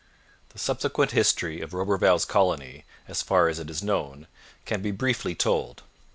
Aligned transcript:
The 0.49 0.57
subsequent 0.57 1.11
history 1.11 1.61
of 1.61 1.75
Roberval's 1.75 2.25
colony, 2.25 2.85
as 3.07 3.21
far 3.21 3.49
as 3.49 3.59
it 3.59 3.69
is 3.69 3.83
known, 3.83 4.25
can 4.65 4.81
be 4.81 4.89
briefly 4.89 5.35
told. 5.35 5.83